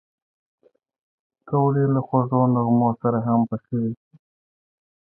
پکورې 1.43 1.85
له 1.93 2.01
خوږو 2.07 2.41
نغمو 2.53 2.89
سره 3.01 3.17
هم 3.27 3.41
پخېږي 3.49 4.05